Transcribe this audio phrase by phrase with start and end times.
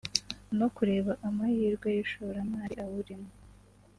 [0.57, 3.29] no kureba amahirwe y’ishoramari awurimo